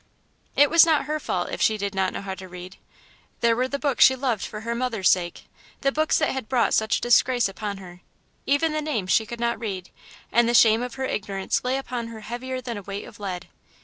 [0.55, 2.77] It was not her fault if she did not know how to read.
[3.41, 5.43] There were the books she loved for her mother's sake,
[5.81, 8.01] the books that had brought such disgrace upon her.
[8.47, 9.91] Even the names she could not read,
[10.31, 13.47] and the shame of her ignorance lay upon her heavier than a weight of lead.